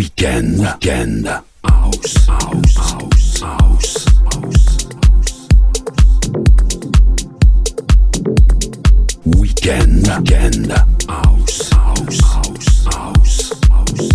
[0.00, 0.58] Weekend.
[0.60, 1.26] Weekend.
[1.62, 2.26] House.
[2.26, 2.74] House.
[2.74, 3.42] House.
[3.42, 4.06] House.
[9.26, 10.08] Weekend.
[10.08, 10.72] Weekend.
[11.06, 11.70] House.
[11.70, 12.20] House.
[12.30, 13.52] House.
[13.68, 14.10] House.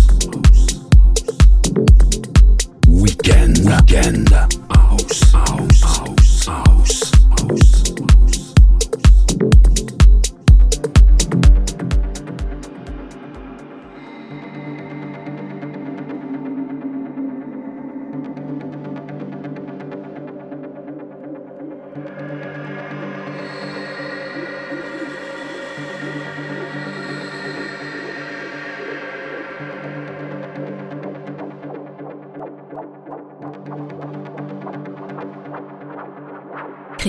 [2.88, 3.58] Weekend.
[3.70, 4.28] Weekend.
[4.68, 5.32] House.
[5.32, 5.75] House.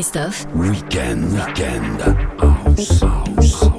[0.08, 0.46] Christophe.
[0.56, 1.34] Weekend.
[1.34, 2.02] Weekend.
[2.40, 3.02] House.
[3.02, 3.77] House.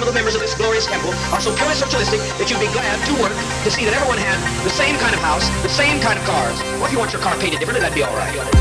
[0.00, 2.72] some of the members of this glorious temple are so purely socialistic that you'd be
[2.72, 6.00] glad to work to see that everyone had the same kind of house, the same
[6.00, 6.58] kind of cars.
[6.80, 8.59] Or if you want your car painted differently, that'd be all right.